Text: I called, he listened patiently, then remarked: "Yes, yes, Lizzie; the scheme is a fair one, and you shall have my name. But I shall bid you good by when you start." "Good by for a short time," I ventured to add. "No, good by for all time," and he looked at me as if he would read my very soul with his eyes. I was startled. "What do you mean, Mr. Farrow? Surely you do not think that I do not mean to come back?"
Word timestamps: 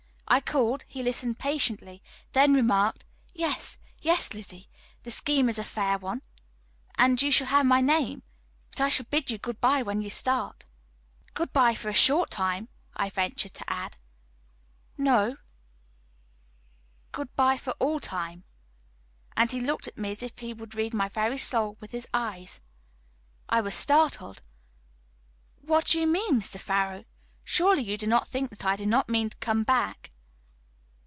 I 0.33 0.39
called, 0.39 0.85
he 0.87 1.03
listened 1.03 1.39
patiently, 1.39 2.01
then 2.31 2.53
remarked: 2.53 3.03
"Yes, 3.33 3.77
yes, 4.01 4.33
Lizzie; 4.33 4.69
the 5.03 5.11
scheme 5.11 5.49
is 5.49 5.59
a 5.59 5.63
fair 5.65 5.97
one, 5.97 6.21
and 6.97 7.21
you 7.21 7.31
shall 7.31 7.47
have 7.47 7.65
my 7.65 7.81
name. 7.81 8.23
But 8.69 8.79
I 8.79 8.87
shall 8.87 9.07
bid 9.09 9.29
you 9.29 9.37
good 9.37 9.59
by 9.59 9.81
when 9.81 9.99
you 10.01 10.09
start." 10.09 10.63
"Good 11.33 11.51
by 11.51 11.75
for 11.75 11.89
a 11.89 11.93
short 11.93 12.29
time," 12.31 12.69
I 12.95 13.09
ventured 13.09 13.53
to 13.55 13.69
add. 13.69 13.97
"No, 14.97 15.35
good 17.11 17.35
by 17.35 17.57
for 17.57 17.71
all 17.73 17.99
time," 17.99 18.45
and 19.35 19.51
he 19.51 19.59
looked 19.59 19.85
at 19.89 19.97
me 19.97 20.11
as 20.11 20.23
if 20.23 20.39
he 20.39 20.53
would 20.53 20.75
read 20.75 20.93
my 20.93 21.09
very 21.09 21.37
soul 21.37 21.75
with 21.81 21.91
his 21.91 22.07
eyes. 22.13 22.61
I 23.49 23.59
was 23.59 23.75
startled. 23.75 24.41
"What 25.59 25.87
do 25.87 25.99
you 25.99 26.07
mean, 26.07 26.39
Mr. 26.39 26.57
Farrow? 26.57 27.03
Surely 27.43 27.83
you 27.83 27.97
do 27.97 28.07
not 28.07 28.29
think 28.29 28.49
that 28.51 28.63
I 28.63 28.77
do 28.77 28.85
not 28.85 29.09
mean 29.09 29.29
to 29.29 29.35
come 29.41 29.63
back?" 29.63 30.07